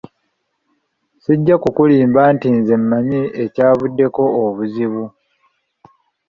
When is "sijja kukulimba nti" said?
1.23-2.47